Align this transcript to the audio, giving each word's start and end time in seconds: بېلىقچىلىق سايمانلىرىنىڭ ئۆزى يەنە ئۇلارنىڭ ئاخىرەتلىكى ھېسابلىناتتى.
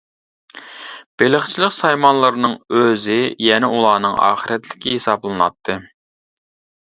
بېلىقچىلىق 1.21 1.73
سايمانلىرىنىڭ 1.79 2.55
ئۆزى 2.79 3.19
يەنە 3.49 3.69
ئۇلارنىڭ 3.75 4.15
ئاخىرەتلىكى 4.29 4.95
ھېسابلىناتتى. 4.95 5.77